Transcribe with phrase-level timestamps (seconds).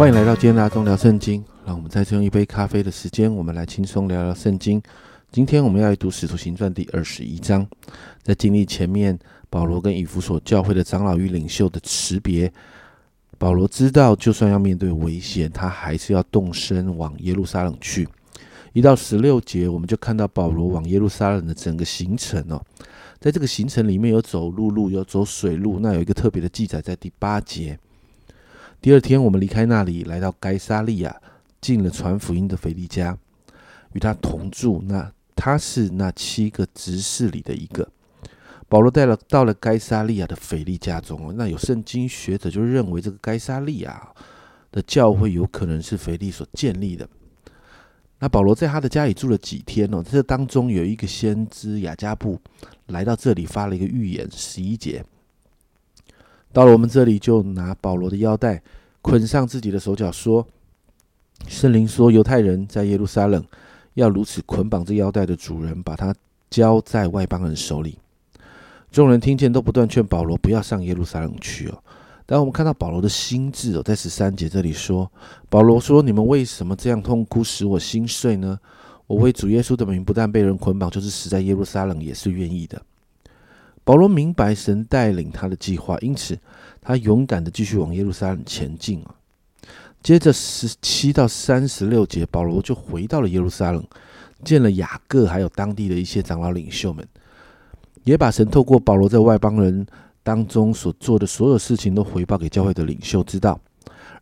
[0.00, 1.44] 欢迎来到今天的阿忠聊圣经。
[1.66, 4.80] 让我们再次用一杯咖啡的时间，我们来轻松聊聊圣经。
[5.30, 7.68] 今天我们要来读《使徒行传》第二十一章。
[8.22, 9.18] 在经历前面
[9.50, 12.50] 保罗跟以弗所教会的长老与领袖的辞别，
[13.36, 18.08] 保罗知道，就算要面对危险，他还是要动身往耶路撒冷去。
[18.72, 22.58] 一到十六节，我们就看到保罗往耶路撒冷的整个行程哦。
[23.18, 25.78] 在这个行程里面有走陆路，有走水路。
[25.78, 27.78] 那有一个特别的记载，在第八节。
[28.82, 31.14] 第二天，我们离开那里，来到该沙利亚，
[31.60, 33.16] 进了传福音的腓利家，
[33.92, 34.82] 与他同住。
[34.86, 37.86] 那他是那七个执事里的一个。
[38.70, 41.34] 保罗带了到了该沙利亚的腓利家中。
[41.36, 44.08] 那有圣经学者就认为，这个该沙利亚
[44.72, 47.06] 的教会有可能是腓利所建立的。
[48.20, 50.02] 那保罗在他的家里住了几天哦？
[50.02, 52.40] 这当中有一个先知雅加布
[52.86, 55.04] 来到这里发了一个预言，十一节。
[56.52, 58.60] 到了我们这里，就拿保罗的腰带
[59.02, 60.46] 捆上自己的手脚，说
[61.48, 63.44] ：“圣灵说，犹太人在耶路撒冷
[63.94, 66.14] 要如此捆绑这腰带的主人，把他
[66.50, 67.98] 交在外邦人手里。”
[68.92, 71.82] 众人听见，都不断劝保罗不要上耶路撒冷去哦。
[72.26, 75.10] 但我们看到保罗的心智哦，在十三节这里说
[75.48, 78.58] ：“保罗说，你们为什么这样痛哭，使我心碎呢？
[79.06, 82.80] 我为主耶稣的名，不但被人捆绑，就是死在耶路撒冷，也是愿意的。”
[83.90, 86.38] 保罗明白神带领他的计划，因此
[86.80, 89.12] 他勇敢的继续往耶路撒冷前进啊。
[90.00, 93.84] 接着十七到三十六节，保罗就回到了耶路撒冷，
[94.44, 97.04] 见了雅各，还有当地的一些长老领袖们，
[98.04, 99.84] 也把神透过保罗在外邦人
[100.22, 103.58] 当中所做的所有事情都回报给教会的领袖知道。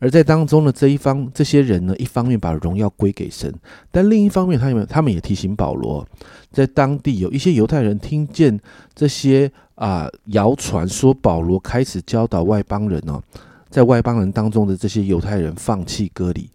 [0.00, 3.50] 而在当中呢，这一方这些人呢，一方面把荣耀归给神，
[3.90, 6.06] 但另一方面，他们他们也提醒保罗，
[6.50, 8.60] 在当地有一些犹太人听见
[8.92, 13.22] 这些啊谣传，说保罗开始教导外邦人哦，
[13.70, 16.48] 在外邦人当中的这些犹太人放弃割礼，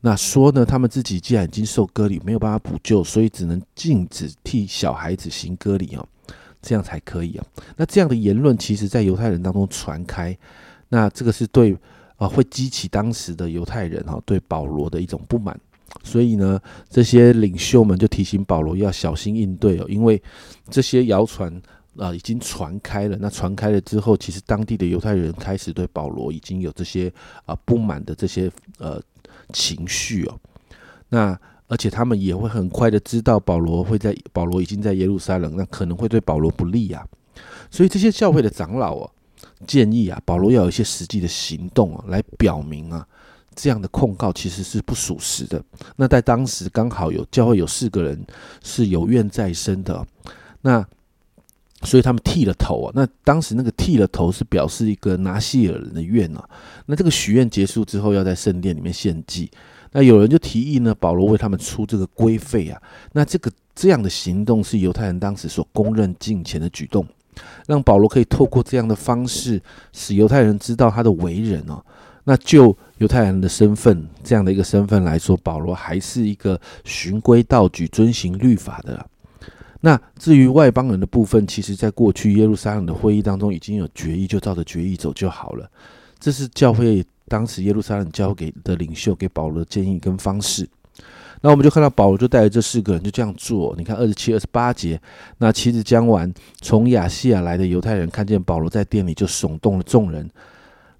[0.00, 6.06] 那说呢，他们自己既然已经受割礼，没有办法补救，所以只能禁止替小孩子行割礼哦，
[6.60, 7.44] 这样才可以啊。
[7.76, 10.36] 那这样的言论，其实在犹太人当中传开，
[10.88, 11.76] 那这个是对。
[12.18, 15.54] 啊，会激起当时的犹太人哈对保罗的一种不满，
[16.02, 16.58] 所以呢，
[16.88, 20.22] 这些领袖们就提醒保罗要小心应对哦，因为
[20.70, 21.52] 这些谣传
[21.98, 23.16] 啊已经传开了。
[23.20, 27.12] 那传开了之后，其实当地的犹太人开始对保罗已经有这些
[27.44, 29.00] 啊不满的这些呃
[29.52, 30.38] 情绪哦。
[31.08, 37.06] 那而且他们也会很快的知道保罗会在保罗已经在耶路撒冷，那可能会对保罗不利啊。
[37.70, 39.10] 所以这些教会的长老哦。
[39.66, 43.06] 建议啊，保罗要有一些实际的行动啊，来表明啊，
[43.54, 45.62] 这样的控告其实是不属实的。
[45.96, 48.22] 那在当时刚好有教会有四个人
[48.62, 50.06] 是有怨在身的，
[50.60, 50.86] 那
[51.82, 52.92] 所以他们剃了头啊。
[52.94, 56.48] 那当时那个剃了头是表示一个拿西尔人的愿啊。
[56.86, 59.50] 那这个许愿结束之后，要在圣殿里面献祭。
[59.92, 62.80] 那有人就提议呢，保罗为他们出这个规费啊。
[63.12, 67.06] 那这个这样的行动是犹太人当时所公认敬虔的举动。
[67.66, 69.60] 让保罗可以透过这样的方式，
[69.92, 71.82] 使犹太人知道他的为人哦。
[72.24, 79.06] 那就犹太人的身份这样的一个身份来说，保罗还是一个循规蹈矩、遵行律法的。
[79.86, 85.70] 那至于外邦人的部分，其实在过去耶路撒冷的会议当中已经有决议，就照着决议走就好了。
[86.18, 90.68] 这是教会当时耶路撒冷交给的领袖给保罗的建议跟方式。
[91.40, 93.76] 那我们就看到保罗就带着这四个人就这样做。
[93.78, 95.00] 你看二十七、二十八节，
[95.38, 100.28] 那妻子将完，从亚细亚来的犹太人看见保罗在店里，就耸动了众人，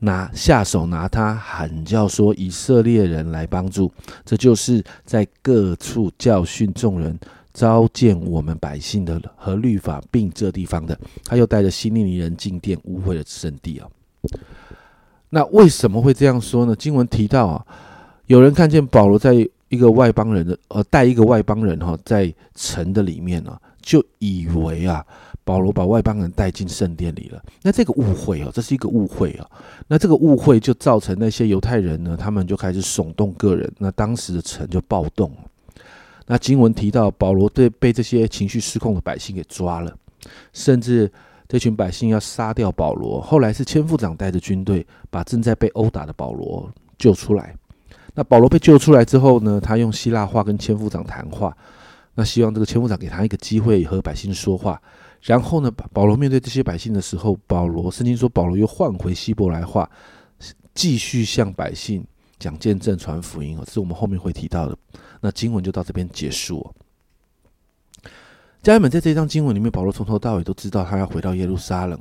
[0.00, 3.92] 拿下手拿他喊叫说：“以色列人来帮助！”
[4.26, 7.16] 这就是在各处教训众人、
[7.52, 10.98] 召见我们百姓的和律法并这地方的。
[11.24, 13.88] 他又带着希利尼人进殿，污秽了圣地啊。
[15.30, 16.74] 那为什么会这样说呢？
[16.76, 17.66] 经文提到啊，
[18.26, 19.48] 有人看见保罗在。
[19.72, 25.02] 一个外邦人的，呃，带一个外邦人哈，在城的里面呢，就以为啊，
[25.44, 27.42] 保罗把外邦人带进圣殿里了。
[27.62, 29.50] 那这个误会哦，这是一个误会啊。
[29.88, 33.72] 那这个误会就造成那些犹太人呢，他们就开始耸动个人。
[33.78, 35.34] 那当时的城就暴动。
[36.26, 39.94] 那经文提到，保罗对被这些情绪失控的百姓给抓了，
[40.52, 41.10] 甚至
[41.48, 43.20] 这群百姓要杀掉保罗。
[43.20, 47.54] 后来是千夫长带着军队，把正在被殴打的保罗救出来。
[48.14, 49.60] 那保罗被救出来之后呢？
[49.60, 51.56] 他用希腊话跟千夫长谈话，
[52.14, 54.80] 那希望这个千夫长给他一个机会和百姓说话。
[55.22, 59.88] 然后呢，保罗面对这些百姓的时候，保罗圣经说保罗又换回希伯来话，
[60.74, 62.04] 继续向百姓
[62.42, 63.64] 讲见证、传福音哦。
[63.70, 64.76] 是我们后面会提到的。
[65.20, 66.68] 那经文就到这边结束。
[68.62, 71.98] 家人们，在这张经文里面，保罗从头到尾都知道他要回到耶路撒冷，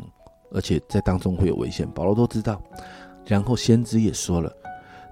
[0.52, 2.62] 而且在当中会有危险，保罗都知道。
[3.26, 4.52] 然后先知也说了。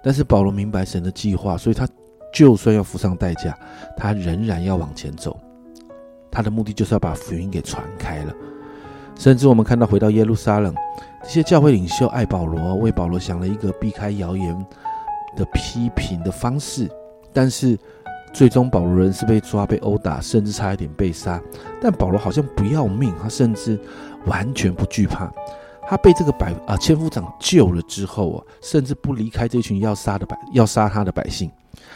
[0.04, 1.88] 但是保罗明白神的计划，所以他
[2.34, 3.58] 就算要付上代价，
[3.98, 5.40] 他仍然要往前走。
[6.32, 8.34] 他的目的就是要把福音给传开了。
[9.16, 10.74] 甚至我们看到回到耶路撒冷，
[11.24, 14.66] 这些教会领袖爱保罗，为保罗想了一个避开谣言
[15.40, 16.88] 的批评的方式，
[17.34, 17.76] 但是
[18.32, 21.42] 最终保罗人是被抓、被殴打，甚至差一点被杀。
[21.82, 23.80] 但保罗好像不要命，他甚至
[24.28, 25.32] 完全不惧怕。
[25.88, 31.50] 他被这个百啊千夫长救了之后啊，甚至不离开这群要杀的百要杀他的百姓，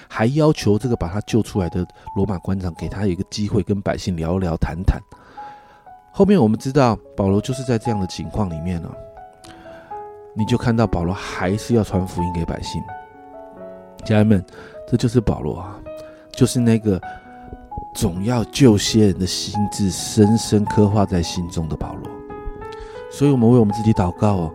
[0.07, 1.85] 还要求这个把他救出来的
[2.15, 4.99] 罗马官长给他一个机会跟百姓聊聊谈谈。
[6.11, 8.89] 后面我们知道保罗就是在这样的情况里面呢，
[10.35, 12.81] 你就看到保罗还是要传福音给百姓。
[14.03, 14.43] 家人们，
[14.87, 15.79] 这就是保罗啊，
[16.31, 17.01] 就是那个
[17.95, 22.11] 总要救些人的心智深深刻画在心中的保罗。
[23.11, 24.53] 所以，我们为我们自己祷告哦。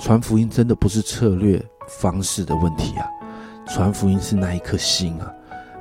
[0.00, 3.04] 传福音真的不是策略方式的问题啊，
[3.66, 5.32] 传福音是那一颗心啊。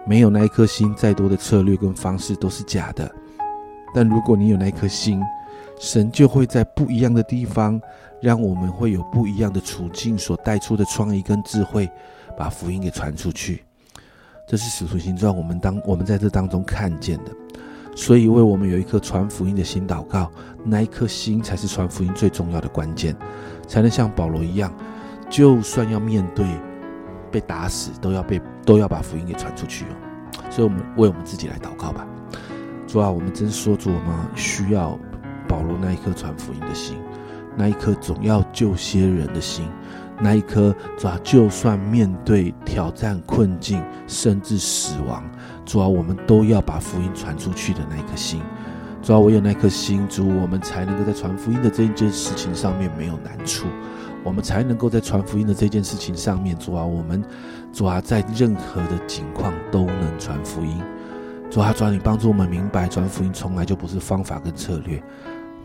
[0.08, 3.14] 没有那一颗心，再多的策略跟方式都是假的。
[3.94, 5.22] 但如果你有那颗心，
[5.80, 7.80] 神就会在不一样的地方，
[8.22, 11.90] 让我们会有不一样的处境所带出的创意跟智慧，
[12.38, 13.64] 把福音给传出去。
[14.48, 17.32] 这是使徒行传，我们当我们在这当中看见的。
[17.96, 20.32] 所以，为我们有一颗传福音的心祷告，
[20.64, 23.16] 那一颗心才是传福音最重要的关键，
[23.68, 24.72] 才能像保罗一样，
[25.30, 26.46] 就算要面对
[27.32, 30.42] 被打死，都要被都要把福音给传出去哦。
[30.52, 32.08] 所以，我们为我们自己来祷告吧。
[32.88, 34.98] 主啊，我们真说主，我们需要
[35.48, 36.98] 保罗那一颗传福音的心，
[37.56, 39.66] 那一颗总要救些人的心，
[40.20, 45.24] 那一颗主啊，就算面对挑战、困境，甚至死亡。
[45.66, 48.42] 主啊，我们都要把福音传出去的那一颗心。
[49.02, 53.68] 主啊，唯有那颗心，主，我们才能够在传福音的这一件事情上面没有难处，
[54.24, 57.24] 我们才能够在传福音的这件事情上面，主啊，我们
[57.72, 60.82] 主啊，在任何的境况都能传福音。
[61.50, 65.02] 主啊，主啊，你帮助我们明白，传福音从来就不是方法跟策略，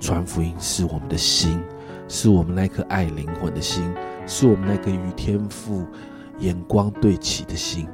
[0.03, 1.63] 传福音是我们的心，
[2.09, 3.95] 是我们那颗爱灵魂的心，
[4.27, 5.87] 是我们那个与天赋
[6.41, 7.87] 眼光对齐的心。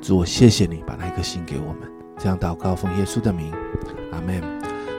[0.00, 1.88] 主，我谢谢你把那颗心给我们，
[2.18, 3.52] 这样祷告奉耶稣的名，
[4.10, 4.42] 阿门。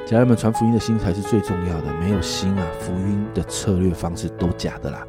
[0.05, 5.05] 家人们，传福音的心才是最重要的，没有心啊，福音的策略方式都假的啦。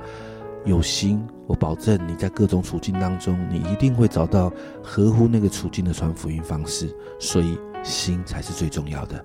[0.65, 4.53] 有心，我保证你在各种处境当中，你一定会找到
[4.83, 6.93] 合乎那个处境的传福音方式。
[7.21, 9.25] 所以，心才是最重要的。